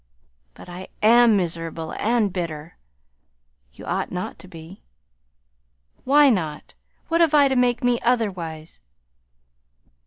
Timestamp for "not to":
4.11-4.47